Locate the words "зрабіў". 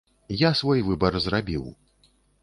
1.25-1.67